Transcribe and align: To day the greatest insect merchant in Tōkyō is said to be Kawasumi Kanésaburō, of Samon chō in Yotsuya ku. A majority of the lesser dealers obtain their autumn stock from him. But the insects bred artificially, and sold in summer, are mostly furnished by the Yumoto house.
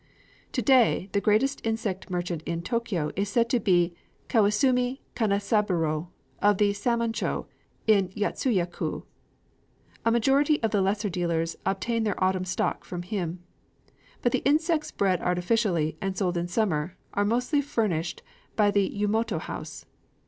To 0.53 0.63
day 0.63 1.09
the 1.11 1.21
greatest 1.21 1.63
insect 1.63 2.09
merchant 2.09 2.41
in 2.47 2.63
Tōkyō 2.63 3.13
is 3.15 3.29
said 3.29 3.51
to 3.51 3.59
be 3.59 3.93
Kawasumi 4.29 4.97
Kanésaburō, 5.15 6.07
of 6.41 6.75
Samon 6.75 7.11
chō 7.11 7.45
in 7.85 8.09
Yotsuya 8.09 8.65
ku. 8.71 9.03
A 10.03 10.09
majority 10.09 10.59
of 10.63 10.71
the 10.71 10.81
lesser 10.81 11.07
dealers 11.07 11.55
obtain 11.67 12.03
their 12.03 12.17
autumn 12.23 12.45
stock 12.45 12.83
from 12.83 13.03
him. 13.03 13.43
But 14.23 14.31
the 14.31 14.41
insects 14.43 14.89
bred 14.89 15.21
artificially, 15.21 15.97
and 16.01 16.17
sold 16.17 16.35
in 16.35 16.47
summer, 16.47 16.97
are 17.13 17.23
mostly 17.23 17.61
furnished 17.61 18.23
by 18.55 18.71
the 18.71 18.89
Yumoto 18.89 19.39
house. 19.39 19.85